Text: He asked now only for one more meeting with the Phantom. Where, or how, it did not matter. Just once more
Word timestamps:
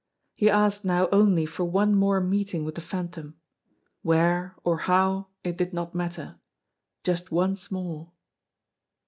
He 0.33 0.49
asked 0.49 0.83
now 0.83 1.07
only 1.11 1.45
for 1.45 1.63
one 1.63 1.95
more 1.95 2.19
meeting 2.19 2.65
with 2.65 2.73
the 2.73 2.81
Phantom. 2.81 3.35
Where, 4.01 4.55
or 4.63 4.79
how, 4.89 5.27
it 5.43 5.57
did 5.59 5.73
not 5.73 5.93
matter. 5.93 6.39
Just 7.03 7.31
once 7.31 7.69
more 7.69 8.11